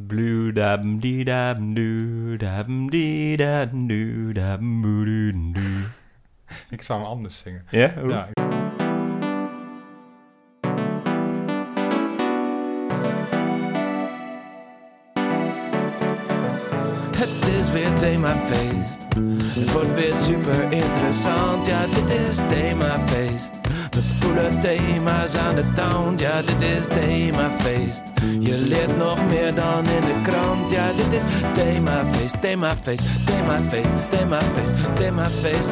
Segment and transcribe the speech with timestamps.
[0.00, 0.52] Du,
[5.52, 5.84] du.
[6.70, 7.64] Ik zou hem anders zingen.
[7.70, 7.92] Ja?
[8.08, 8.28] Ja,
[17.16, 19.06] Het is weer themafeest.
[19.58, 21.66] Het wordt weer super interessant.
[21.66, 23.50] Ja, dit is themafeest.
[23.94, 26.14] Met coole thema's aan de town.
[26.18, 28.07] Ja, dit is themafeest.
[28.48, 30.70] Je leert nog meer dan in de krant.
[30.70, 35.68] Ja, dit is themafeest, themafeest, themafeest, themafeest, themafeest.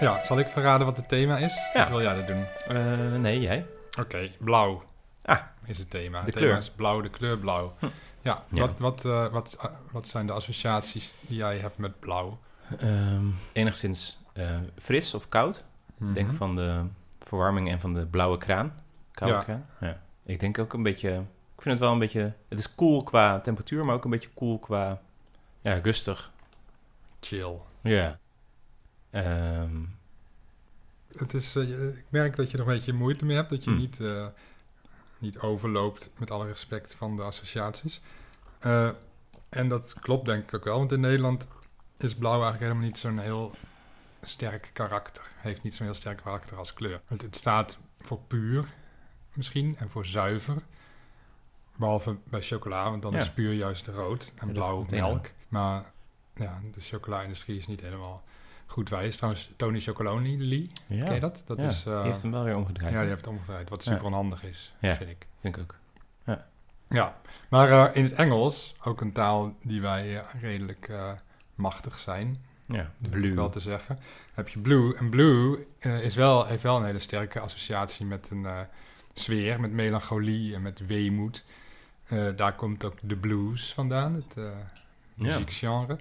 [0.00, 1.54] ja, zal ik verraden wat het thema is?
[1.74, 1.82] Ja.
[1.82, 2.44] Of wil jij dat doen?
[2.68, 3.66] Eh, nee, jij?
[4.00, 4.82] Oké, blauw
[5.24, 5.38] Ah.
[5.66, 6.18] is het thema.
[6.18, 6.46] De het kleur.
[6.48, 7.74] thema is blauw, de kleur blauw.
[8.22, 8.60] Ja, Ja.
[8.60, 12.38] Wat, wat, eh, wat, eh, wat zijn de associaties die jij hebt met blauw?
[12.78, 15.64] Ehm, enigszins eh, fris of koud.
[15.98, 16.36] Denk Mhm.
[16.36, 16.82] van de
[17.20, 18.82] verwarming en van de blauwe kraan.
[19.12, 19.42] Koude Ja.
[19.42, 19.66] kraan.
[19.80, 20.00] Ja.
[20.24, 21.10] Ik denk ook een beetje...
[21.54, 22.32] Ik vind het wel een beetje...
[22.48, 25.00] Het is cool qua temperatuur, maar ook een beetje cool qua...
[25.60, 26.30] Ja, rustig.
[27.20, 27.56] Chill.
[27.82, 28.18] Ja.
[29.10, 29.76] Ehm,
[31.16, 33.50] Het is, ik merk dat je er een beetje moeite mee hebt.
[33.50, 33.78] Dat je Hmm.
[33.78, 33.98] niet,
[35.22, 38.00] niet overloopt, met alle respect, van de associaties.
[38.58, 38.90] Eh,
[39.48, 40.78] en dat klopt denk ik ook wel.
[40.78, 41.48] Want in Nederland
[41.98, 43.54] is blauw eigenlijk helemaal niet zo'n heel
[44.22, 45.24] sterk karakter.
[45.36, 47.00] Heeft niet zo'n heel sterk karakter als kleur.
[47.06, 48.64] Het, het staat voor puur
[49.32, 50.56] misschien en voor zuiver.
[51.76, 53.18] Behalve bij chocola, want dan Ja.
[53.18, 55.30] is puur juist rood en blauw melk.
[55.48, 55.92] Maar
[56.34, 58.22] ja, de chocola-industrie is niet helemaal
[58.72, 59.16] goed wijs.
[59.16, 61.04] Trouwens, Tony Chocolonely, ja.
[61.04, 61.42] ken je dat?
[61.46, 62.92] Dat Ja, is, eh, die heeft hem wel weer omgedraaid.
[62.92, 63.12] ja, die hè?
[63.14, 63.68] heeft het omgedraaid.
[63.68, 63.90] Wat Ja.
[63.92, 64.94] super onhandig is, Ja.
[64.94, 65.26] vind ik.
[65.40, 65.80] Vind ik ook.
[66.88, 67.16] Ja,
[67.50, 71.12] maar eh, in het Engels, ook een taal die wij eh, redelijk eh,
[71.54, 73.34] machtig zijn, Ja, blue.
[73.34, 73.98] wel te zeggen,
[74.34, 74.96] heb je blue.
[74.96, 78.60] En blue eh, is wel, heeft wel een hele sterke associatie met een eh,
[79.14, 81.44] sfeer, met melancholie en met weemoed.
[82.06, 84.44] Eh, daar komt ook de blues vandaan, het eh,
[85.14, 85.98] muziekgenre.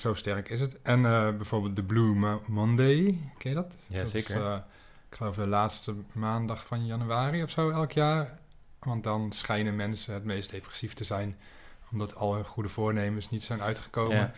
[0.00, 0.82] Zo sterk is het.
[0.82, 3.76] En eh, bijvoorbeeld de Blue Mo- Monday, ken je dat?
[3.86, 4.36] Ja, Dat zeker.
[4.36, 4.56] Is, eh,
[5.10, 8.38] ik geloof de laatste maandag van januari of zo elk jaar.
[8.78, 11.38] Want dan schijnen mensen het meest depressief te zijn.
[11.92, 14.16] Omdat al hun goede voornemens niet zijn uitgekomen.
[14.16, 14.32] Ja.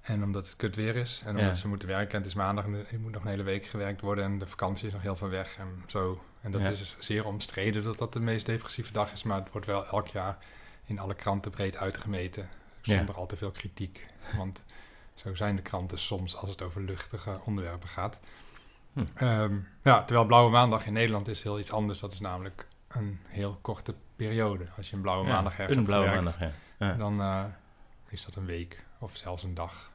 [0.00, 1.20] En omdat het kut weer is.
[1.24, 1.54] En omdat Ja.
[1.54, 2.12] ze moeten werken.
[2.12, 4.24] En het is maandag en er moet nog een hele week gewerkt worden.
[4.24, 6.22] En de vakantie is nog heel ver weg en zo.
[6.40, 6.68] En dat Ja.
[6.68, 9.22] is dus zeer omstreden dat dat de meest depressieve dag is.
[9.22, 10.38] Maar het wordt wel elk jaar
[10.84, 12.48] in alle kranten breed uitgemeten.
[12.82, 12.96] Ja.
[12.96, 14.06] Zonder al te veel kritiek.
[14.36, 14.62] Want
[15.22, 18.20] zo zijn de kranten soms als het over luchtige onderwerpen gaat.
[18.92, 19.04] Hm.
[19.14, 22.00] Ehm, ja, terwijl Blauwe Maandag in Nederland is heel iets anders.
[22.00, 24.66] Dat is namelijk een heel korte periode.
[24.76, 26.86] Als je een Blauwe Maandag Een hebt blauwe gewerkt, maandag, ja.
[26.86, 26.94] Ja.
[26.94, 27.44] dan eh,
[28.08, 29.90] is dat een week of zelfs een dag.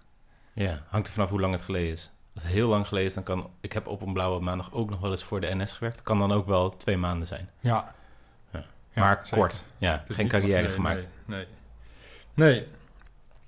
[0.54, 0.84] ja.
[0.88, 2.12] Hangt er vanaf hoe lang het geleden is.
[2.34, 3.50] Als het heel lang geleden is, dan kan...
[3.62, 6.02] Ik heb op een blauwe maandag ook nog wel eens voor de NS gewerkt.
[6.02, 7.50] Kan dan ook wel twee maanden zijn.
[7.60, 7.96] Ja.
[8.52, 8.66] Ja.
[8.94, 9.64] Maar kort.
[9.78, 11.10] Ja, geen carrière nee, gemaakt.
[11.26, 11.48] Nee,
[12.34, 12.50] nee.
[12.50, 12.68] Nee.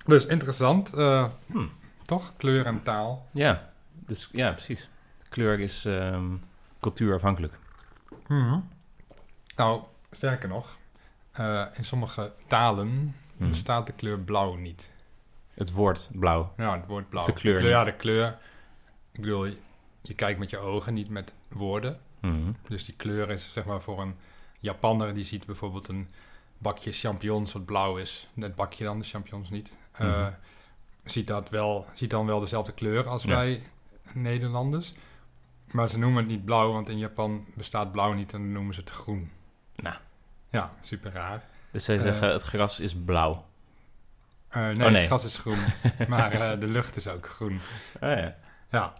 [0.08, 0.92] Dus interessant.
[0.94, 1.66] eh, Hm.
[2.04, 2.32] Toch?
[2.36, 3.28] Kleur en taal.
[3.32, 4.88] Ja, dus ja, precies.
[5.28, 6.26] Kleur is ehm,
[6.80, 7.58] cultuurafhankelijk.
[9.56, 9.82] Nou,
[10.12, 10.76] sterker nog.
[11.32, 13.48] eh, in sommige talen Mhm.
[13.48, 14.90] bestaat de kleur blauw niet.
[15.54, 16.52] Het woord blauw.
[16.56, 17.22] Ja, het woord blauw.
[17.22, 18.38] Of de kleur Ja, de kleur.
[19.12, 19.56] Ik bedoel, je,
[20.02, 22.00] je kijkt met je ogen, niet met woorden.
[22.20, 22.52] Mhm.
[22.68, 24.16] Dus die kleur is zeg maar voor een
[24.60, 26.08] Japanner die ziet bijvoorbeeld een
[26.58, 28.28] bakje champignons wat blauw is.
[28.34, 29.72] Dat bakje dan, de champignons niet.
[29.92, 30.30] Eh, Mhm.
[31.04, 33.28] ziet, dat wel, ziet dan wel dezelfde kleur als Ja.
[33.28, 33.62] wij
[34.14, 34.94] Nederlanders.
[35.70, 38.74] Maar ze noemen het niet blauw, want in Japan bestaat blauw niet en dan noemen
[38.74, 39.30] ze het groen.
[39.76, 39.96] Nou.
[40.50, 41.44] Ja, super raar.
[41.70, 42.02] Dus zij Eh.
[42.02, 43.46] zeggen het gras is blauw.
[44.48, 44.94] Eh, nee, Oh, nee.
[44.96, 45.58] het gras is groen,
[46.08, 47.60] maar eh, de lucht is ook groen.
[48.00, 48.36] Ah, ja.
[48.70, 48.92] Ja,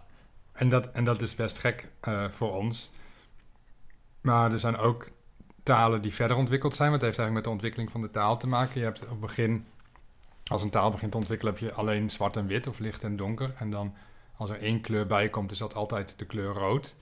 [0.53, 2.91] en dat, en dat is best gek eh, voor ons.
[4.21, 5.09] Maar er zijn ook
[5.69, 6.89] talen die verder ontwikkeld zijn.
[6.89, 8.79] Want het heeft eigenlijk met de ontwikkeling van de taal te maken.
[8.79, 9.65] Je hebt op het begin,
[10.43, 13.15] als een taal begint te ontwikkelen, heb je alleen zwart en wit of licht en
[13.15, 13.53] donker.
[13.57, 13.93] En dan
[14.35, 16.95] als er één kleur bij komt, is dat altijd de kleur rood.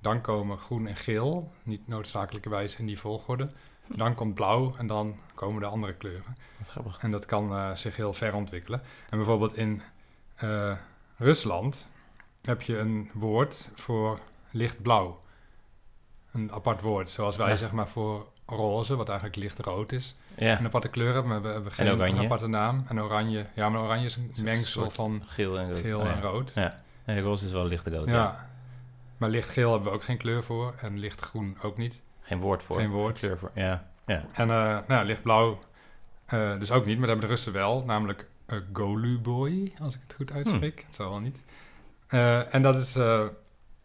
[0.00, 3.50] Dan komen groen en geel, niet noodzakelijkerwijs in die volgorde.
[3.86, 6.36] Dan komt blauw en dan komen de andere kleuren.
[6.58, 6.98] Wat grappig.
[6.98, 8.82] En dat kan eh, zich heel ver ontwikkelen.
[9.10, 9.82] En bijvoorbeeld in
[10.34, 10.72] eh,
[11.16, 11.88] Rusland
[12.42, 14.18] heb je een woord voor
[14.50, 15.18] lichtblauw.
[16.32, 17.10] Een apart woord.
[17.10, 17.56] Zoals wij Ja.
[17.56, 20.14] zeg maar voor roze, wat eigenlijk lichtrood is.
[20.36, 22.84] Ja, Een aparte kleur hebben, maar we hebben geen aparte naam.
[22.88, 25.80] En oranje, ja, maar oranje is een mengsel van geel en rood.
[25.80, 26.12] geel Oh, ja.
[26.12, 26.52] en rood.
[26.54, 28.10] Ja, nee, roze is wel lichtrood.
[28.10, 28.16] Ja.
[28.16, 28.48] Ja.
[29.16, 30.74] Maar lichtgeel hebben we ook geen kleur voor.
[30.80, 32.02] En lichtgroen ook niet.
[32.20, 32.76] Geen woord voor.
[32.76, 33.18] Geen woord.
[33.18, 33.50] Kleur voor.
[33.54, 34.24] Ja, ja.
[34.32, 35.58] En eh, nou, lichtblauw
[36.26, 37.84] Eh, dus ook niet, maar dat hebben de Russen wel.
[37.84, 40.82] Namelijk uh, Goluboy, als ik het goed uitspreek.
[40.86, 41.42] Het zal wel niet.
[42.52, 42.96] En dat is,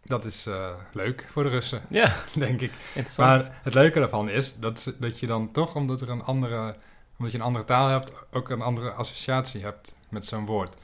[0.06, 2.72] dat is eh, leuk voor de Russen, Ja, denk ik.
[3.18, 6.75] Maar het leuke daarvan is dat, dat je dan toch, omdat, er een andere,
[7.18, 10.75] omdat je een andere taal hebt, ook een andere associatie hebt met zo'n woord.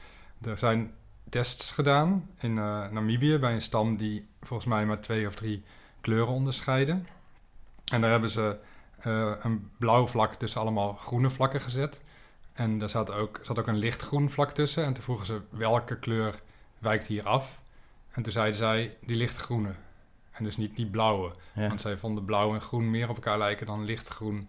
[0.42, 0.92] Er zijn
[1.28, 5.62] tests gedaan in eh, Namibië bij een stam die volgens mij maar twee of drie
[6.00, 7.06] kleuren onderscheiden.
[7.92, 8.56] En daar hebben ze
[8.98, 12.02] eh, een blauw vlak tussen allemaal groene vlakken gezet.
[12.52, 14.84] En daar zat ook, zat ook een lichtgroen vlak tussen.
[14.84, 16.42] En toen vroegen ze welke kleur
[16.78, 17.60] wijkt hier af.
[18.12, 19.72] En toen zeiden zij die lichtgroene.
[20.30, 21.30] En dus niet die blauwe.
[21.54, 21.68] ja.
[21.68, 24.48] Want zij vonden blauw en groen meer op elkaar lijken dan lichtgroen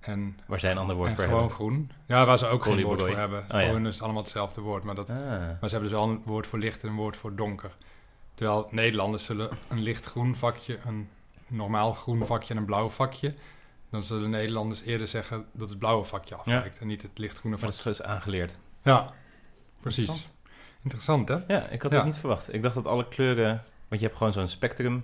[0.00, 1.56] en, Waar zij een ander woord en voor gewoon hebben.
[1.56, 1.90] groen.
[2.06, 3.38] Ja, waar ze ook geen woord voor hebben.
[3.40, 4.84] Oh, voor hun is het allemaal hetzelfde woord.
[4.84, 7.16] Maar, dat, Ah, maar ze hebben dus wel een woord voor licht en een woord
[7.16, 7.76] voor donker.
[8.34, 11.08] Terwijl Nederlanders zullen een lichtgroen vakje, een
[11.48, 13.34] normaal groen vakje en een blauw vakje.
[13.90, 17.64] Dan zullen Nederlanders eerder zeggen dat het blauwe vakje afwijkt en niet het lichtgroene maar
[17.66, 17.90] dat vakje.
[17.90, 18.56] is dus aangeleerd.
[18.82, 19.12] Ja,
[19.80, 20.32] precies.
[20.82, 21.28] Interessant.
[21.28, 21.36] Hè?
[21.48, 21.96] Ja, ik had Ja.
[21.96, 22.54] het niet verwacht.
[22.54, 23.62] Ik dacht dat alle kleuren...
[23.88, 24.94] Want je hebt gewoon zo'n spectrum.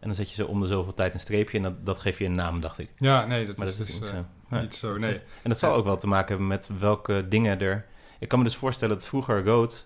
[0.00, 1.56] En dan zet je ze om de zoveel tijd een streepje.
[1.56, 2.90] En dat, dat geef je een naam, dacht ik.
[2.96, 4.24] Ja, nee, dat Maar is dat is dus niet zo.
[4.50, 4.90] Ja, niet zo.
[4.92, 5.14] dat Nee.
[5.42, 7.86] En dat zal ook wel te maken hebben met welke dingen er...
[8.18, 9.84] Ik kan me dus voorstellen dat vroeger rood...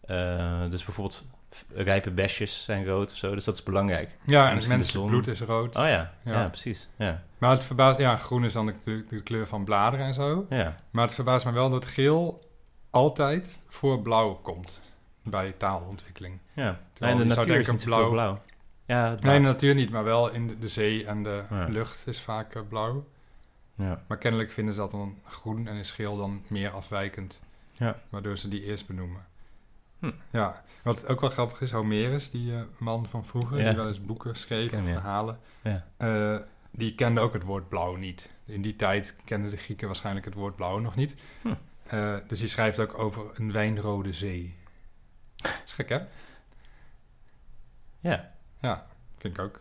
[0.00, 1.24] eh, dus bijvoorbeeld
[1.74, 3.34] rijpe besjes zijn rood of zo.
[3.34, 4.16] Dus dat is belangrijk.
[4.26, 5.08] Ja, en menselijk zon.
[5.08, 5.76] bloed is rood.
[5.76, 6.48] Oh ja, ja, Ja.
[6.48, 6.88] precies.
[6.96, 10.46] Ja, Maar het verbaast, ja, groen is dan de kleur van bladeren en zo.
[10.48, 10.74] ja.
[10.90, 12.44] Maar het verbaast me wel dat geel
[12.96, 14.80] altijd voor blauw komt
[15.22, 16.38] bij taalontwikkeling.
[16.52, 16.80] ja.
[16.92, 18.42] Terwijl en de natuur is niet blauw- blauw.
[18.86, 21.64] Ja, het Nee, de natuur niet, maar wel in de, de zee en de Ja.
[21.68, 23.06] lucht is vaak eh, blauw.
[23.76, 24.02] ja.
[24.08, 27.42] Maar kennelijk vinden ze dat dan groen en is geel dan meer afwijkend.
[27.72, 28.00] Ja.
[28.08, 29.26] Waardoor ze die eerst benoemen.
[29.98, 30.10] Hm.
[30.30, 33.68] Ja, wat ook wel grappig is, Homerus, die eh, man van vroeger, Ja.
[33.68, 34.82] die wel eens boeken schreef ja.
[34.82, 35.86] verhalen, Ja.
[35.96, 36.38] eh,
[36.70, 38.28] die kende ook het woord blauw niet.
[38.44, 41.14] In die tijd kenden de Grieken waarschijnlijk het woord blauw nog niet.
[41.42, 41.54] Hm.
[41.88, 44.56] Eh, dus die schrijft ook over een wijnrode zee.
[45.64, 45.98] is gek, hè?
[48.00, 48.32] ja.
[48.60, 48.86] Ja,
[49.18, 49.60] vind ik ook.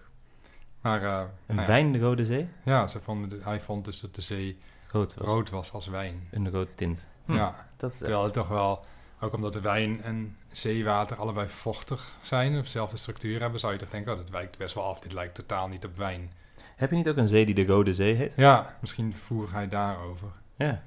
[0.81, 1.73] Maar eh, Een nou ja.
[1.73, 2.47] wijn de rode zee?
[2.63, 4.57] Ja, ze vonden de- hij vond dus dat de zee
[4.91, 5.27] Rood was.
[5.27, 6.27] rood was als wijn.
[6.31, 7.05] Een rode tint.
[7.25, 7.33] Hm.
[7.33, 8.85] Ja, Dat is terwijl het toch wel,
[9.19, 13.79] ook omdat de wijn en zeewater allebei vochtig zijn, of dezelfde structuur hebben, zou je
[13.79, 14.99] toch denken, oh, dat wijkt best wel af.
[14.99, 16.31] Dit lijkt totaal niet op wijn.
[16.75, 18.33] Heb je niet ook een zee die de Rode Zee heet?
[18.35, 20.27] Ja, misschien voer hij daarover.
[20.55, 20.83] Ja.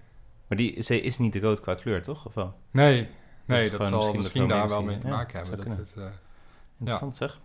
[0.49, 2.27] Maar die zee is niet rood qua kleur, toch?
[2.27, 2.59] Of wel?
[2.71, 3.09] Nee,
[3.45, 5.69] nee dat, zal misschien daar wel mee te maken hebben.
[5.69, 6.05] Dat het, eh,
[6.79, 7.41] Interessant zeg.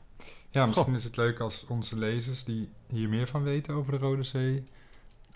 [0.49, 3.97] ja, misschien is het leuk als onze lezers die hier meer van weten over de
[3.97, 4.63] Rode Zee,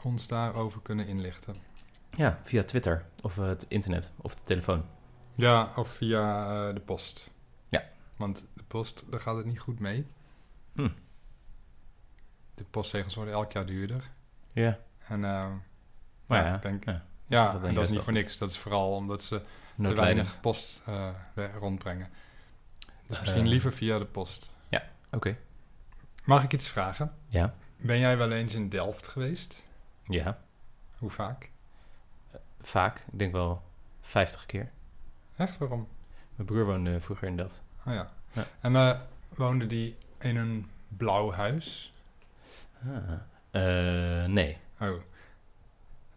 [0.02, 1.56] ons daarover kunnen inlichten.
[2.16, 4.86] Ja, via Twitter of eh, het internet of de telefoon.
[5.36, 7.31] Ja, of via eh, de post.
[7.69, 7.84] Ja.
[8.16, 10.06] Want de post, daar gaat het niet goed mee.
[10.74, 10.90] Hm.
[12.54, 14.12] De postzegels worden elk jaar duurder.
[14.54, 14.80] Ja.
[15.08, 15.62] En Maar
[16.28, 17.06] ja, ja, ik denk, ja.
[17.27, 18.38] Ja, dat en dat is niet voor niks.
[18.38, 19.41] Dat is vooral omdat ze
[19.83, 21.09] te weinig post eh,
[21.59, 22.09] rondbrengen.
[23.07, 23.47] Dus misschien Eh.
[23.50, 24.56] liever via de post.
[25.12, 25.38] Oké.
[26.25, 27.13] Mag ik iets vragen?
[27.27, 27.53] Ja.
[27.77, 29.63] Ben jij wel eens in Delft geweest?
[30.07, 30.39] Ja.
[30.97, 31.50] Hoe vaak?
[32.62, 32.95] Vaak.
[33.12, 33.63] Ik denk wel
[34.01, 34.71] 50 keer.
[35.38, 35.57] Echt?
[35.57, 35.88] Waarom?
[36.35, 37.63] Mijn broer woonde vroeger in Delft.
[37.85, 38.12] Oh ja.
[38.31, 38.45] Ja.
[38.62, 39.00] En eh,
[39.35, 41.94] woonde die in een blauw huis?
[42.85, 43.12] Ah.
[43.51, 44.57] Eh, nee.
[44.80, 45.01] Oh.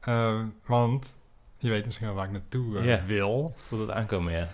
[0.01, 1.15] Eh, want
[1.59, 3.55] je weet misschien wel waar ik naartoe eh, wil.
[3.71, 4.49] Ik het aankomen, ja.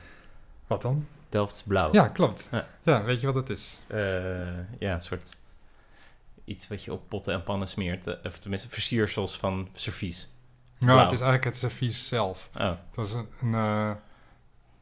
[0.66, 1.06] Wat dan?
[1.28, 1.92] Delfts blauw.
[1.92, 2.48] Ja, klopt.
[2.50, 2.66] Ja.
[2.82, 3.02] Ja.
[3.04, 3.80] weet je wat het is?
[3.86, 3.98] Eh,
[4.78, 5.36] ja, een soort
[6.44, 8.06] iets wat je op potten en pannen smeert.
[8.06, 10.28] eh, Of tenminste, versiersels van servies.
[10.78, 10.98] Nou, Blauw.
[11.04, 12.50] het is eigenlijk het servies zelf.
[12.56, 13.28] Oh, Het was een...
[13.40, 13.96] een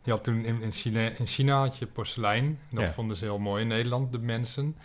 [0.02, 2.58] je had toen in, in, China, in China had je porselein.
[2.70, 2.92] Dat Ja.
[2.92, 4.76] vonden ze heel mooi in Nederland, de mensen.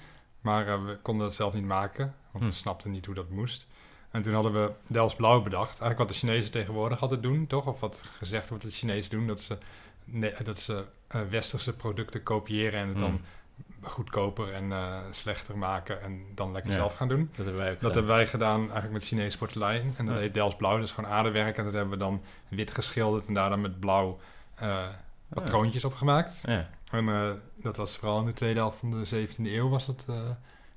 [0.41, 2.15] Maar we konden dat zelf niet maken.
[2.31, 2.49] Want Hm.
[2.49, 3.67] we snapten niet hoe dat moest.
[4.11, 5.69] En toen hadden we Delfts Blauw bedacht.
[5.69, 7.65] Eigenlijk wat de Chinezen tegenwoordig altijd doen, toch?
[7.65, 9.27] Of wat gezegd wordt dat de Chinezen doen.
[9.27, 9.57] Dat ze,
[10.05, 13.19] nee, dat ze eh, westerse producten kopiëren en het dan
[13.81, 13.87] hm.
[13.87, 16.01] goedkoper en eh, slechter maken.
[16.01, 16.77] En dan lekker Ja.
[16.77, 17.29] zelf gaan doen.
[17.35, 17.95] dat hebben wij ook Dat gedaan.
[17.97, 19.93] hebben wij gedaan eigenlijk met Chinees portelein.
[19.97, 20.21] En dat Ja.
[20.21, 20.75] heet Delfts Blauw.
[20.75, 21.57] Dat is gewoon aardewerk.
[21.57, 23.27] En dat hebben we dan wit geschilderd.
[23.27, 24.19] En daar dan met blauw
[24.55, 24.87] eh
[25.33, 26.41] patroontjes op gemaakt.
[26.45, 26.69] Ja.
[26.91, 30.05] En dat was vooral in de tweede helft van de 17e eeuw was dat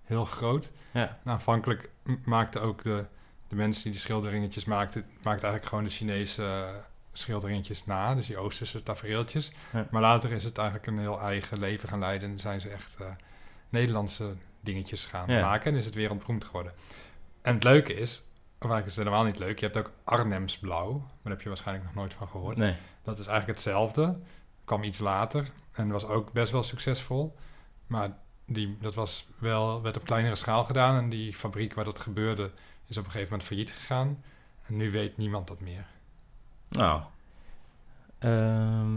[0.02, 0.72] heel groot.
[0.90, 1.18] Ja.
[1.24, 3.04] En aanvankelijk m- maakten ook de,
[3.52, 5.00] de mensen die die schilderingetjes maakten...
[5.02, 6.71] maakten eigenlijk gewoon de Chinese
[7.12, 8.14] schilderingetjes na.
[8.14, 9.52] Dus die Oosterse tafereeltjes.
[9.73, 9.87] Ja.
[9.90, 12.30] Maar later is het eigenlijk een heel eigen leven gaan leiden.
[12.30, 13.06] En zijn ze echt eh,
[13.68, 15.40] Nederlandse dingetjes gaan Ja.
[15.40, 15.73] maken.
[15.73, 16.73] En is het wereldberoemd geworden.
[17.42, 18.18] En het leuke is,
[18.59, 19.59] of eigenlijk is het helemaal niet leuk...
[19.59, 20.92] je hebt ook Arnhems blauw.
[20.92, 22.56] Maar daar heb je waarschijnlijk nog nooit van gehoord.
[22.56, 22.75] Nee.
[23.02, 24.18] Dat is eigenlijk hetzelfde.
[24.64, 27.37] Kwam iets later en was ook best wel succesvol.
[27.87, 28.16] Maar
[28.47, 30.97] die, dat was wel, werd op kleinere schaal gedaan.
[30.97, 32.50] En die fabriek waar dat gebeurde
[32.92, 34.22] is op een gegeven moment failliet gegaan.
[34.66, 35.84] En nu weet niemand dat meer.
[36.68, 37.02] Nou,
[38.18, 38.96] ehm,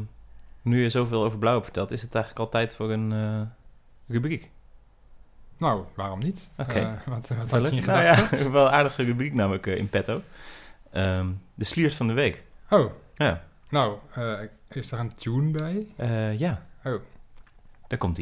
[0.61, 3.41] nu je zoveel over blauw hebt verteld, is het eigenlijk al tijd voor een eh,
[4.07, 4.49] rubriek.
[5.57, 6.49] Nou, waarom niet?
[6.57, 6.79] Oké.
[6.79, 7.81] Eh, wat wat Wel had je?
[7.81, 10.21] Nou ja, wel een aardige rubriek namelijk eh, in petto.
[10.91, 12.43] Ehm, de sliert van de week.
[12.69, 15.87] Oh, Ja, nou, eh, is er een tune bij?
[15.95, 16.65] Eh, ja.
[16.83, 17.01] Oh.
[17.87, 18.17] Daar komt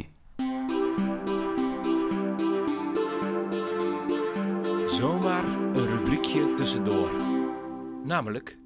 [6.33, 7.15] tussendoor.
[8.03, 8.57] Namelijk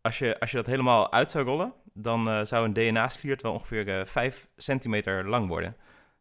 [0.00, 3.52] Als je, als je dat helemaal uit zou rollen, dan eh, zou een DNA-sliert wel
[3.52, 5.76] ongeveer eh 5 centimeter lang worden.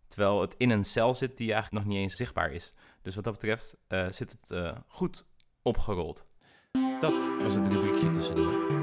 [0.07, 2.73] Terwijl het in een cel zit die eigenlijk nog niet eens zichtbaar is.
[3.01, 5.27] Dus wat dat betreft eh, zit het eh, goed
[5.61, 6.25] opgerold.
[6.99, 8.79] Dat was het rubriekje tussendoor.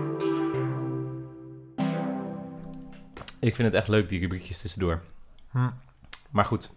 [3.40, 5.02] Ik vind het echt leuk, die rubriekjes tussendoor.
[5.50, 5.70] Hm.
[6.30, 6.70] Maar goed,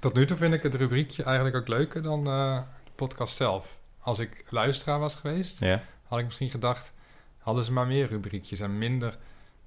[0.00, 3.78] Tot nu toe vind ik het rubriekje eigenlijk ook leuker dan eh, de podcast zelf.
[3.98, 5.82] Als ik luisteraar was geweest, ja.
[6.02, 6.92] had ik misschien gedacht...
[7.38, 9.18] hadden ze maar meer rubriekjes en minder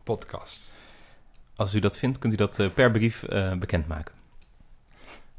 [0.08, 0.72] podcast.
[1.56, 4.16] als u dat vindt, kunt u dat eh, per brief eh, bekendmaken.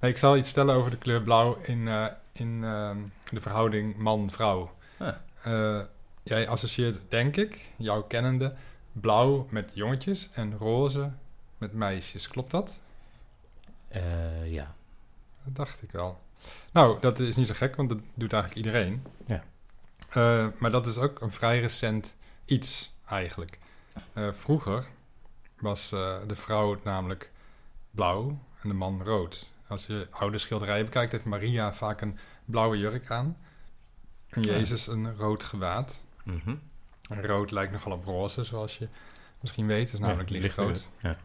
[0.00, 2.98] Nee, ik zal iets vertellen over de kleur blauw in, eh, in ehm,
[3.30, 4.74] de verhouding man-vrouw.
[4.98, 5.82] Ah.
[6.22, 8.54] Jij associeert, denk ik, jouw kennende,
[8.92, 11.10] blauw met jongetjes en roze
[11.58, 12.28] met meisjes.
[12.28, 12.80] Klopt dat?
[14.44, 14.74] Ja.
[15.44, 16.20] Dat dacht ik wel.
[16.72, 19.02] Nou, dat is niet zo gek, want dat doet eigenlijk iedereen.
[19.26, 19.42] Ja.
[20.58, 23.58] Maar dat is ook een vrij recent iets, eigenlijk.
[24.12, 24.86] Eh, vroeger
[25.58, 27.30] was eh, de vrouw namelijk
[27.90, 29.50] blauw en de man rood.
[29.66, 33.36] Als je oude schilderijen bekijkt, heeft Maria vaak een blauwe jurk aan.
[34.28, 34.52] En Ja.
[34.52, 36.02] Jezus een rood gewaad.
[36.24, 36.54] Mhm.
[37.10, 38.88] En rood lijkt nogal op roze, zoals je
[39.40, 39.92] misschien weet.
[39.92, 40.90] Is namelijk Ja, lichtrood.
[41.00, 41.16] Ja.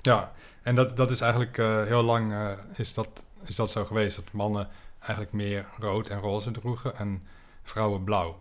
[0.00, 2.34] Ja, en dat, dat is eigenlijk eh, heel lang
[2.76, 4.16] is, dat, is dat zo geweest.
[4.16, 4.68] Dat mannen
[4.98, 7.26] eigenlijk meer rood en roze droegen en
[7.62, 8.40] vrouwen blauw.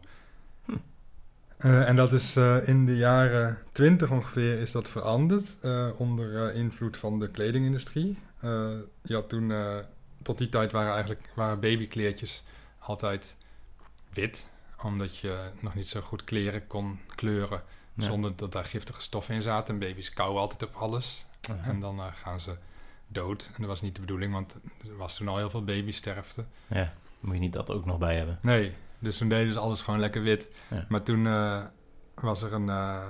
[1.63, 6.53] Eh, en dat is eh, in de jaren twintig ongeveer is dat veranderd eh, onder
[6.53, 8.17] invloed van de kledingindustrie.
[9.01, 9.53] Je had toen,
[10.22, 12.43] tot die tijd waren eigenlijk waren babykleertjes
[12.79, 13.36] altijd
[14.13, 14.48] wit.
[14.82, 18.03] Omdat je nog niet zo goed kleren kon kleuren Ja.
[18.03, 19.74] zonder dat daar giftige stoffen in zaten.
[19.74, 21.25] En baby's kauwen altijd op alles.
[21.62, 22.55] En dan gaan ze
[23.08, 23.43] dood.
[23.48, 24.53] En dat was niet de bedoeling, want
[24.88, 26.46] er was toen al heel veel babysterfte.
[26.67, 28.39] Ja, moet je niet dat ook nog bij hebben.
[28.41, 30.50] Nee, dus toen deden ze alles gewoon lekker wit.
[30.69, 30.86] Ja.
[30.89, 31.65] Maar toen eh,
[32.13, 32.69] was er een...
[32.69, 33.07] eh,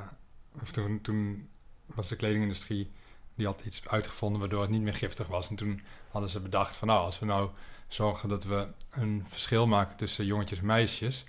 [0.62, 1.50] of toen, toen
[1.86, 2.92] was de kledingindustrie...
[3.36, 5.50] die had iets uitgevonden waardoor het niet meer giftig was.
[5.50, 6.88] En toen hadden ze bedacht van...
[6.88, 7.50] nou, als we nou
[7.88, 11.26] zorgen dat we een verschil maken tussen jongetjes en meisjes...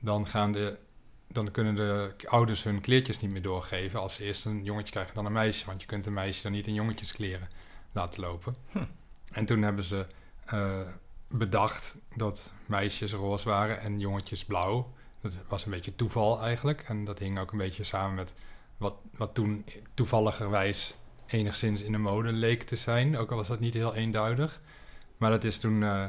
[0.00, 0.78] dan, gaan de,
[1.28, 4.00] dan kunnen de ouders hun kleertjes niet meer doorgeven...
[4.00, 5.66] als ze eerst een jongetje krijgen dan een meisje.
[5.66, 7.48] Want je kunt een meisje dan niet in jongetjeskleren
[7.92, 8.54] laten lopen.
[8.70, 8.84] Hm.
[9.32, 10.06] En toen hebben ze
[10.44, 10.80] eh,
[11.38, 14.92] bedacht dat meisjes roze waren en jongetjes blauw.
[15.20, 16.82] Dat was een beetje toeval eigenlijk.
[16.82, 18.34] En dat hing ook een beetje samen met
[18.76, 19.64] wat, wat toen
[19.94, 20.94] toevalligerwijs
[21.26, 23.16] enigszins in de mode leek te zijn.
[23.18, 24.60] Ook al was dat niet heel eenduidig.
[25.16, 26.04] Maar dat is toen eh,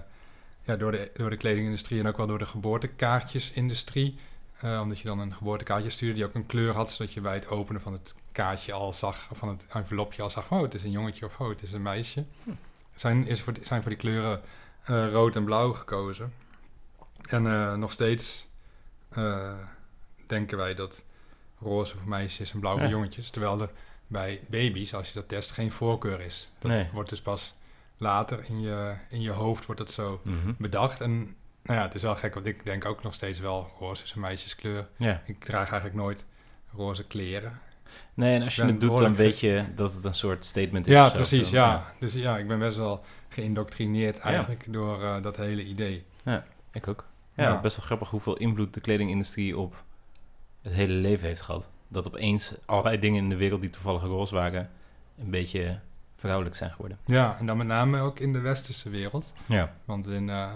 [0.61, 4.15] ja, door, de, door de kledingindustrie en ook wel door de geboortekaartjesindustrie.
[4.59, 7.33] eh, omdat je dan een geboortekaartje stuurde die ook een kleur had, zodat je bij
[7.33, 10.73] het openen van het kaartje al zag, of van het envelopje al zag, oh, het
[10.73, 12.25] is een jongetje of oh, het is een meisje.
[12.95, 14.41] Zijn, is voor, zijn voor die kleuren
[14.85, 16.33] eh, rood en blauw gekozen.
[17.29, 18.47] En eh, nog steeds
[19.09, 19.53] eh,
[20.27, 21.03] denken wij dat
[21.59, 22.89] roze voor meisjes en blauw voor Ja.
[22.91, 23.29] jongetjes.
[23.29, 23.71] Terwijl er
[24.07, 26.51] bij baby's, als je dat test, geen voorkeur is.
[26.59, 26.89] Dat Nee.
[26.93, 27.57] wordt dus pas
[27.97, 30.51] later in je, in je hoofd wordt dat zo Mhm.
[30.57, 31.01] bedacht.
[31.01, 31.17] En
[31.63, 34.13] nou ja, het is wel gek, want ik denk ook nog steeds wel roze is
[34.13, 34.87] een meisjeskleur.
[34.97, 35.21] Ja.
[35.25, 36.25] Ik draag eigenlijk nooit
[36.75, 37.59] roze kleren.
[38.13, 40.93] Nee, en als je het doet, dan weet je dat het een soort statement is.
[40.93, 41.85] Ja, precies, Zo, ja.
[41.99, 44.21] Dus ja, ik ben best wel geïndoctrineerd Ja.
[44.23, 46.05] eigenlijk door eh, dat hele idee.
[46.71, 47.05] Ik ook.
[47.35, 47.61] Ja, Ja.
[47.61, 49.83] best wel grappig hoeveel invloed de kledingindustrie op
[50.61, 51.69] het hele leven heeft gehad.
[51.87, 54.69] Dat opeens allerlei dingen in de wereld die toevallig roze waren,
[55.17, 55.79] een beetje
[56.15, 56.97] vrouwelijk zijn geworden.
[57.05, 59.33] Ja, en dan met name ook in de westerse wereld.
[59.45, 59.75] Ja.
[59.85, 60.51] Want in, eh,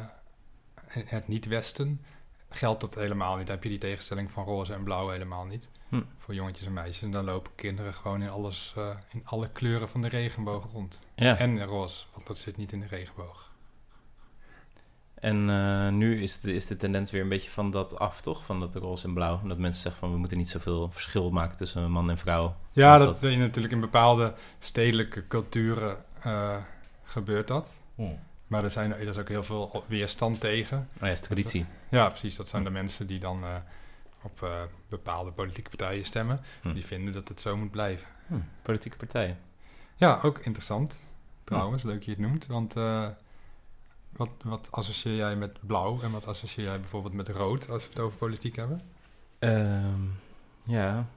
[0.93, 2.01] in het niet-westen
[2.49, 3.45] geldt dat helemaal niet.
[3.45, 5.69] Dan heb je die tegenstelling van roze en blauw helemaal niet.
[5.89, 6.01] Hm.
[6.17, 7.01] Voor jongetjes en meisjes.
[7.01, 10.99] En dan lopen kinderen gewoon in, alles, eh, in alle kleuren van de regenboog rond.
[11.15, 11.37] Ja.
[11.37, 13.51] En roze, want dat zit niet in de regenboog.
[15.13, 18.45] En eh, nu is de, is de tendens weer een beetje van dat af, toch?
[18.45, 19.39] Van dat roze en blauw.
[19.41, 22.55] En dat mensen zeggen van we moeten niet zoveel verschil maken tussen man en vrouw.
[22.71, 26.57] Ja, dat, in, natuurlijk in bepaalde stedelijke culturen eh,
[27.03, 27.67] gebeurt dat.
[28.47, 30.77] Maar er, zijn, er is ook heel veel weerstand tegen.
[30.77, 31.65] Oh ja, is traditie.
[31.89, 32.35] Ja, precies.
[32.35, 33.43] Dat zijn de mensen die dan
[34.21, 36.39] op eh, bepaalde politieke partijen stemmen.
[36.61, 36.73] Hm.
[36.73, 38.07] Die vinden dat het zo moet blijven.
[38.27, 39.37] Hm, politieke partijen.
[39.95, 40.99] Ja, ook interessant.
[41.43, 42.45] Trouwens, leuk je het noemt.
[42.45, 43.07] Want eh,
[44.09, 47.89] wat, wat associeer jij met blauw en wat associeer jij bijvoorbeeld met rood als we
[47.89, 48.81] het over politiek hebben?
[49.39, 50.01] Ehm,
[50.63, 51.07] ja,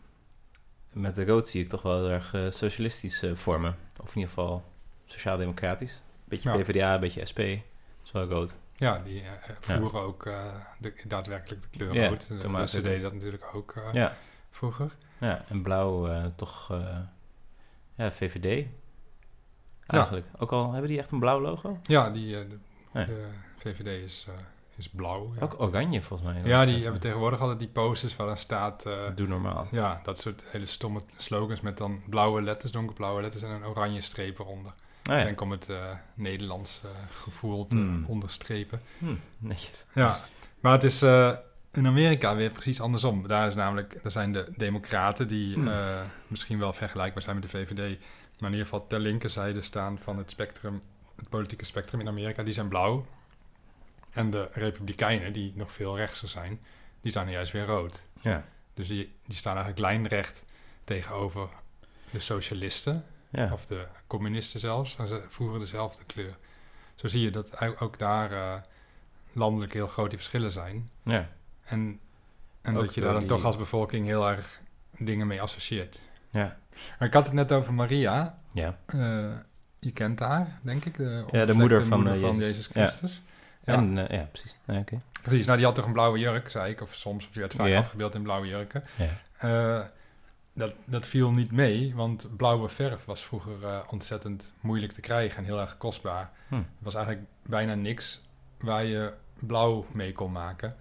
[0.92, 3.76] met de rood zie ik toch wel heel erg eh, socialistisch eh, vormen.
[4.00, 4.64] Of in ieder geval
[5.04, 6.02] sociaal-democratisch.
[6.25, 6.56] Beetje Ja.
[6.56, 7.38] PvdA, beetje SP.
[7.38, 8.54] Dat is wel rood.
[8.82, 9.28] Ja, die eh,
[9.60, 10.34] voeren ook eh,
[10.78, 12.28] de, daadwerkelijk de kleur Ja, rood.
[12.28, 14.16] De het- deden dat natuurlijk ook eh, Ja,
[14.50, 14.96] vroeger.
[15.20, 16.68] ja en blauw eh, toch...
[16.70, 16.98] eh,
[17.94, 18.66] ja, VVD.
[19.86, 20.26] Eigenlijk.
[20.38, 21.78] Ook al hebben die echt een blauw logo?
[21.82, 22.58] Ja, die, eh, de,
[23.04, 24.34] de VVD is, eh,
[24.76, 25.32] is blauw.
[25.34, 26.42] Ja, Ook oranje volgens mij.
[26.44, 28.86] ja die hebben tegenwoordig altijd die posters waar dan staat...
[28.86, 29.66] eh, Doe normaal.
[29.70, 34.00] ja, dat soort hele stomme slogans met dan blauwe letters, donkerblauwe letters en een oranje
[34.00, 34.74] streep eronder.
[35.11, 35.18] Oh ja.
[35.18, 38.04] Ik denk om het eh, Nederlands eh, gevoel te Hmm.
[38.06, 38.80] onderstrepen.
[38.99, 39.85] Hm, netjes.
[39.94, 40.21] Ja,
[40.61, 41.32] maar het is eh,
[41.73, 43.28] in Amerika weer precies andersom.
[43.28, 45.73] Daar, is namelijk, daar zijn de democraten die Hmm.
[46.26, 47.99] misschien wel vergelijkbaar zijn met de VVD...
[48.38, 50.82] maar in ieder geval ter linkerzijde staan van het spectrum,
[51.16, 53.06] het politieke spectrum in Amerika, die zijn blauw.
[54.12, 56.61] En de republikeinen, die nog veel rechtser zijn,
[57.00, 58.06] die zijn juist weer rood.
[58.21, 58.44] Ja.
[58.75, 60.44] Dus die, die staan eigenlijk lijnrecht
[60.85, 61.49] tegenover
[62.11, 63.52] de socialisten, Ja.
[63.52, 64.96] of de communisten zelfs.
[64.96, 66.36] Ze voeren dezelfde kleur.
[66.94, 68.54] Zo zie je dat ook daar eh,
[69.32, 70.88] landelijk heel grote verschillen zijn.
[71.02, 71.28] ja.
[71.64, 72.00] En,
[72.62, 74.60] en Ook dat je daar dan die- toch als bevolking heel erg
[74.99, 75.99] dingen mee associeert.
[76.30, 76.56] Ja.
[76.99, 78.38] Maar ik had het net over Maria.
[78.52, 78.78] Ja.
[78.86, 79.30] Eh,
[79.78, 80.97] je kent haar, denk ik.
[80.97, 82.38] De, de onbevlekte moeder van, eh, Jezus.
[82.38, 82.66] Jezus.
[82.66, 83.23] Christus.
[83.64, 83.75] Ja.
[83.75, 84.56] En, ja, precies.
[84.64, 84.84] Nee.
[85.23, 86.80] Precies, nou die had toch een blauwe jurk, zei ik.
[86.80, 87.78] Of soms, of die werd vaak Ja.
[87.78, 88.84] afgebeeld in blauwe jurken.
[88.97, 89.90] Ja.
[90.54, 95.38] Dat, dat viel niet mee, want blauwe verf was vroeger eh, ontzettend moeilijk te krijgen
[95.38, 96.30] en heel erg kostbaar.
[96.49, 96.54] Hm.
[96.54, 98.23] Er was eigenlijk bijna niks
[98.60, 100.76] waar je blauw mee kon maken.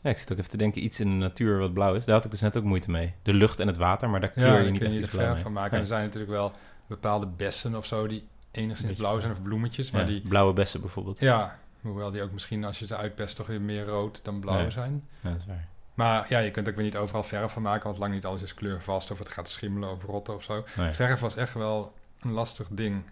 [0.00, 2.04] Ja, ik zit ook even te denken, iets in de natuur wat blauw is.
[2.04, 3.14] Daar had ik dus net ook moeite mee.
[3.22, 5.08] De lucht en het water, maar daar kleur Ja, je niet kun echt je er
[5.08, 5.70] verf van maken.
[5.70, 5.76] Ja.
[5.76, 6.52] En er zijn natuurlijk wel
[6.86, 9.90] bepaalde bessen of zo die enigszins blauw zijn, of bloemetjes.
[9.90, 11.20] Maar Ja, die, Blauwe bessen bijvoorbeeld.
[11.20, 14.70] ja, hoewel die ook misschien als je ze uitpest toch weer meer rood dan blauw
[14.70, 15.08] zijn.
[15.20, 15.68] Ja, dat is waar.
[15.94, 18.42] Maar ja, je kunt ook weer niet overal verf van maken, want lang niet alles
[18.42, 20.64] is kleurvast of het gaat schimmelen of rotten of zo.
[20.76, 20.92] Nee.
[20.92, 23.04] Verf was echt wel een lastig ding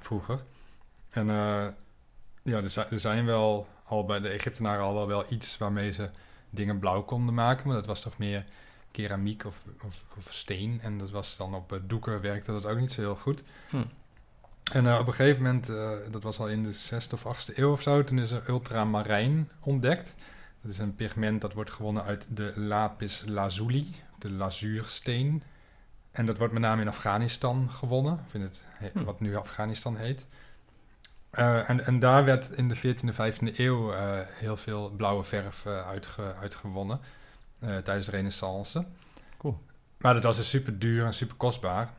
[0.00, 0.40] vroeger.
[1.10, 1.66] En eh,
[2.42, 6.10] ja, er zijn, er zijn wel al bij de Egyptenaren al wel iets waarmee ze
[6.50, 7.66] dingen blauw konden maken.
[7.66, 8.44] Maar dat was toch meer
[8.90, 10.80] keramiek of, of, of steen.
[10.82, 13.42] En dat was dan op eh, doeken werkte dat ook niet zo heel goed.
[13.68, 13.84] Hm.
[14.72, 15.66] En eh, op een gegeven moment,
[16.12, 19.50] dat was al in de 6e of 8e eeuw of zo, toen is er ultramarijn
[19.60, 20.14] ontdekt.
[20.62, 25.42] Dat is een pigment dat wordt gewonnen uit de lapis lazuli, de lazuursteen.
[26.10, 29.04] En dat wordt met name in Afghanistan gewonnen, in het, he- Hm.
[29.04, 30.26] wat nu Afghanistan heet.
[31.30, 35.66] Eh, en, en daar werd in de 14e, 15e eeuw eh, heel veel blauwe verf
[35.66, 37.00] uitge, uitgewonnen
[37.60, 38.84] tijdens de renaissance.
[39.38, 39.62] Cool.
[39.96, 41.90] Maar dat was dus super duur en super kostbaar.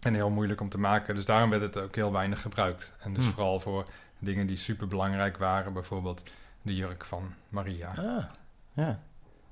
[0.00, 1.14] En heel moeilijk om te maken.
[1.14, 2.92] Dus daarom werd het ook heel weinig gebruikt.
[3.00, 3.30] En dus Hm.
[3.30, 3.84] vooral voor
[4.18, 5.72] dingen die super belangrijk waren.
[5.72, 6.22] Bijvoorbeeld
[6.66, 7.88] de jurk van Maria.
[7.96, 8.24] Ah,
[8.72, 9.00] ja.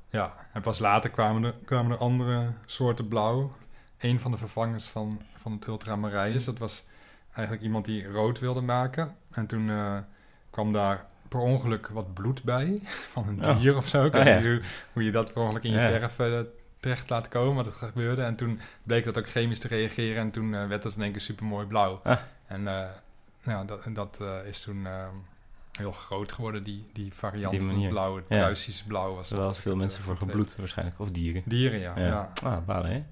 [0.09, 3.53] Ja, en pas later kwamen er, kwamen er andere soorten blauw.
[3.99, 6.87] Een van de vervangers van, van het ultramarijs, dat was
[7.33, 9.17] eigenlijk iemand die rood wilde maken.
[9.33, 9.97] En toen eh,
[10.51, 12.81] kwam daar per ongeluk wat bloed bij,
[13.13, 13.61] van een Oh.
[13.61, 14.05] dier of zo.
[14.05, 14.51] Ik Oh, weet ja.
[14.51, 15.89] niet hoe, je dat per ongeluk in je Ja.
[15.89, 16.41] verf eh,
[16.81, 18.23] terecht laat komen, maar dat gebeurde.
[18.23, 21.13] En toen bleek dat ook chemisch te reageren en toen eh, werd dat in één
[21.13, 22.01] keer super mooi blauw.
[22.03, 22.19] Ah.
[22.47, 22.63] En
[23.43, 25.07] ja, dat, en dat is toen eh,
[25.79, 27.91] heel groot geworden, die, die variant Die van het manier.
[27.93, 28.17] blauw.
[28.17, 28.37] Het Ja.
[28.39, 29.45] Pruisische blauw was Er dat.
[29.45, 31.01] wel veel mensen eh, voor gebloed waarschijnlijk.
[31.01, 31.43] Of dieren.
[31.45, 31.93] Dieren, ja.
[31.99, 32.05] Ja.
[32.07, 33.05] Ja, Ah, balen, hè?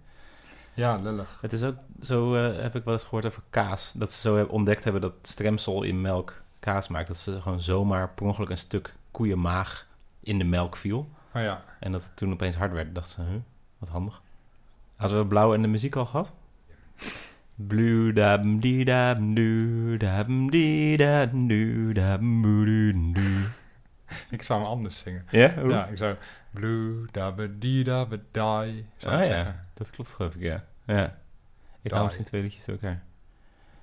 [0.75, 1.39] ja lullig.
[1.41, 3.93] Het is ook zo, eh, heb ik wel eens gehoord over kaas.
[3.95, 7.09] Dat ze zo ontdekt hebben dat stremsel in melk kaas maakt.
[7.09, 9.87] Dat ze gewoon zomaar per ongeluk een stuk koeienmaag
[10.21, 11.11] in de melk viel.
[11.35, 11.63] Oh ja.
[11.81, 12.95] En dat het toen opeens hard werd.
[12.95, 13.41] Dachten ze, huh,
[13.79, 14.21] wat handig.
[14.97, 16.33] Hadden we blauw en de muziek al gehad?
[17.67, 18.85] Blue dam die
[20.51, 20.97] die
[21.47, 21.93] du,
[23.13, 23.45] du.
[24.31, 25.27] Ik zou hem anders zingen.
[25.31, 25.55] Ja?
[25.65, 26.17] Ja, ik zou...
[26.51, 28.87] Blue dabba dee dabba die.
[28.97, 29.61] Zou Ah ja, zeggen.
[29.75, 30.65] dat klopt geloof ik, ja.
[30.87, 31.05] ja.
[31.05, 31.13] Ik
[31.83, 31.93] Die.
[31.93, 33.03] haal misschien twee liedjes door elkaar.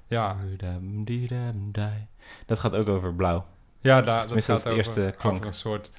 [0.07, 2.07] Ja, Doedam-diedam-dai.
[2.45, 3.45] Dat gaat ook over blauw.
[3.79, 5.45] ja daar, dat gaat over, eerste klank.
[5.45, 5.91] een soort...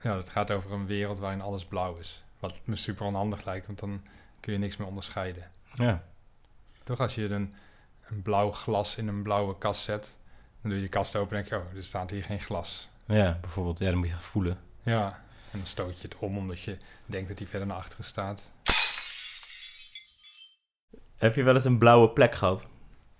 [0.00, 2.24] Ja, dat gaat over een wereld waarin alles blauw is.
[2.38, 4.02] Wat me super onhandig lijkt, want dan
[4.40, 5.50] kun je niks meer onderscheiden.
[5.74, 6.02] Ja,
[6.90, 7.52] Toch als je een,
[8.08, 10.16] een blauw glas in een blauwe kast zet...
[10.60, 11.68] dan doe je de kast open en denk je...
[11.68, 12.88] oh, er staat hier geen glas.
[13.06, 13.78] ja bijvoorbeeld.
[13.78, 14.58] Ja, dan moet je het voelen.
[14.82, 15.06] Ja,
[15.50, 16.76] en dan stoot je het om omdat je
[17.06, 18.50] denkt dat hij verder naar achteren staat.
[21.16, 22.66] Heb je wel eens een blauwe plek gehad?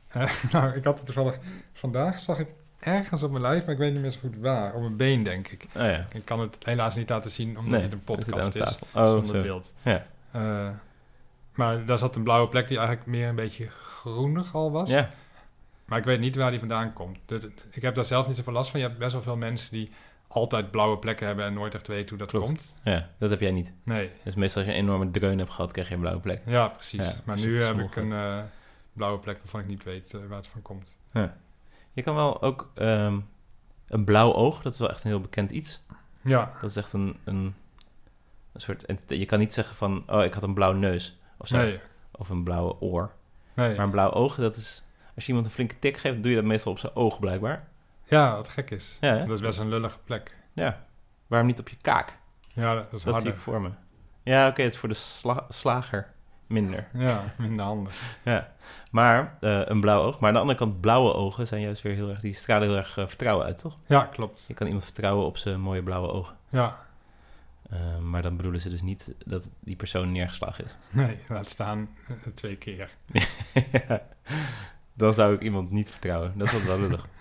[0.09, 1.39] Eh, nou, ik had het toevallig...
[1.73, 4.75] Vandaag zag ik ergens op mijn lijf, maar ik weet niet meer zo goed waar.
[4.75, 5.67] Op mijn been, denk ik.
[5.77, 6.07] Oh ja.
[6.13, 8.63] Ik kan het helaas niet laten zien, omdat Nee, het een podcast is.
[8.63, 8.87] tafel.
[8.95, 9.43] Oh, zonder zo.
[9.43, 9.73] beeld.
[9.83, 10.07] Ja.
[10.31, 10.69] Eh,
[11.61, 14.89] maar daar zat een blauwe plek die eigenlijk meer een beetje groenig al was.
[14.89, 15.11] Ja,
[15.85, 17.19] Maar ik weet niet waar die vandaan komt.
[17.71, 18.81] Ik heb daar zelf niet zoveel last van.
[18.81, 19.91] Je hebt best wel veel mensen die
[20.29, 22.47] altijd blauwe plekken hebben en nooit echt weten hoe dat Klopt.
[22.47, 22.75] komt.
[22.85, 23.73] ja, dat heb jij niet.
[23.83, 26.43] Nee, Dus meestal als je een enorme dreun hebt gehad, krijg je een blauwe plek.
[26.47, 27.07] ja, precies.
[27.07, 28.39] Ja, maar nu heb ik een eh,
[28.93, 30.99] blauwe plek waarvan ik niet weet eh, waar het van komt.
[31.93, 33.19] Je kan wel ook ehm,
[33.89, 35.83] een blauw oog, dat is wel echt een heel bekend iets.
[36.23, 37.55] Ja, Dat is echt een, een,
[38.53, 38.85] een soort...
[39.07, 41.20] Je kan niet zeggen van, oh, ik had een blauw neus.
[41.41, 41.57] Of zo.
[41.57, 41.81] nee,
[42.13, 43.11] Of een blauwe oor.
[43.55, 43.77] nee.
[43.77, 44.85] Maar een blauw oog, dat is...
[45.15, 47.69] Als je iemand een flinke tik geeft, doe je dat meestal op zijn oog blijkbaar.
[48.05, 48.99] Ja, wat gek is.
[49.01, 49.25] Ja, hè?
[49.25, 50.37] Dat is best een lullige plek.
[50.53, 50.85] Ja.
[51.27, 52.19] Waarom niet op je kaak?
[52.53, 53.33] Ja, dat is Dat zie harder.
[53.33, 53.71] ik voor me.
[54.23, 56.13] Ja, oké, het is voor de sla- slager
[56.47, 56.89] minder.
[56.95, 58.17] Ja, minder handig.
[58.23, 58.53] Ja.
[58.91, 60.19] Maar eh, een blauw oog.
[60.21, 62.21] Maar aan de andere kant, blauwe ogen zijn juist weer heel erg...
[62.21, 63.77] Die stralen heel erg eh, vertrouwen uit, toch?
[63.87, 64.45] Ja, klopt.
[64.49, 66.37] Je kan iemand vertrouwen op zijn mooie blauwe ogen.
[66.49, 66.79] Ja,
[67.71, 70.71] Eh, maar dan bedoelen ze dus niet dat die persoon neergeslagen is.
[70.91, 72.91] nee, laat staan eh, twee keer.
[73.73, 74.03] Ja.
[74.95, 76.33] Dan zou ik iemand niet vertrouwen.
[76.37, 77.07] Dat is wel lullig.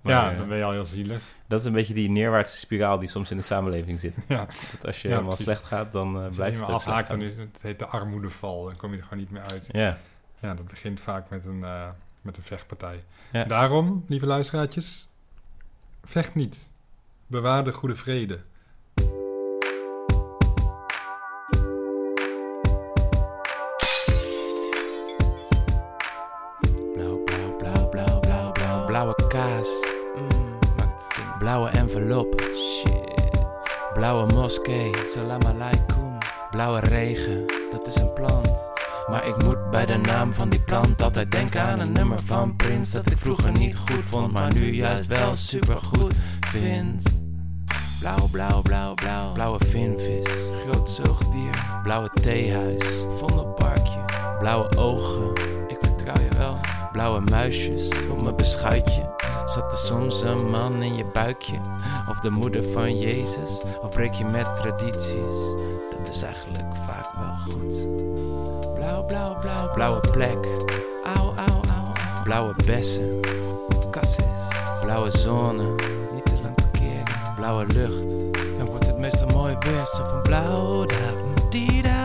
[0.00, 1.22] Maar, ja, eh, dan ben je al heel zielig.
[1.46, 4.16] dat is een beetje die neerwaartse spiraal die soms in de samenleving zit.
[4.28, 5.44] Ja, Dat als je Ja, helemaal precies.
[5.44, 8.64] slecht gaat, dan blijft het afhaakt, dan is het heet de armoedeval.
[8.64, 9.66] Dan kom je er gewoon niet meer uit.
[9.72, 9.98] Ja,
[10.40, 11.88] Ja, dat begint vaak met een, eh,
[12.22, 13.04] met een vechtpartij.
[13.32, 13.44] Ja.
[13.44, 15.08] Daarom, lieve luisteraartjes,
[16.04, 16.68] vecht niet.
[17.26, 18.40] Bewaar de goede vrede.
[32.26, 33.30] Shit.
[33.94, 34.90] Blauwe moskee.
[35.14, 36.18] Salam alaikum.
[36.50, 37.46] Blauwe regen.
[37.72, 38.70] Dat is een plant.
[39.10, 42.56] Maar ik moet bij de naam van die plant altijd denken aan een nummer van
[42.56, 46.14] Prince dat ik vroeger niet goed vond, maar nu juist wel supergoed
[46.46, 47.02] vind.
[48.00, 49.32] Blauw, blauw, blauw, blauw.
[49.32, 50.26] Blauwe vinvis.
[50.62, 51.80] Groot zoogdier.
[51.82, 52.84] Blauwe theehuis.
[53.16, 54.04] Vondelparkje.
[54.38, 55.32] Blauwe ogen.
[55.68, 56.56] Ik vertrouw je wel.
[56.92, 59.16] Blauwe muisjes op mijn beschuitje.
[59.54, 61.54] Zat er soms een man in je buikje?
[62.08, 63.50] Of de moeder van Jezus?
[63.82, 65.36] Of breek je met tradities?
[65.90, 67.76] Dat is eigenlijk vaak wel goed.
[68.74, 70.38] Blauw, blauw, blauw, blauwe plek.
[71.16, 71.92] Auw, auw, auw.
[72.24, 73.20] Blauwe bessen.
[73.90, 74.24] Cassis.
[74.80, 75.62] Blauwe zone.
[76.14, 77.04] Niet te lang parkeren.
[77.36, 78.08] Blauwe lucht.
[78.58, 79.86] Dan wordt het meestal mooi weer.
[79.96, 80.84] Zo van blauw.
[80.84, 80.94] Da,
[81.50, 81.97] die, da,